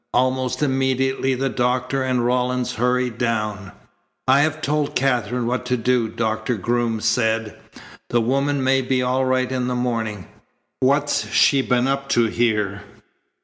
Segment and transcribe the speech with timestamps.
[0.15, 3.71] Almost immediately the doctor and Rawlins hurried down.
[4.27, 7.55] "I have told Katherine what to do," Doctor Groom said.
[8.09, 10.25] "The woman may be all right in the morning.
[10.79, 12.81] What's she been up to here?"